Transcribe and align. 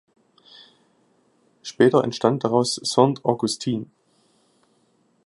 Später 1.61 2.03
entstand 2.03 2.43
daraus 2.43 2.81
Saint 2.83 3.23
Augustine. 3.23 3.85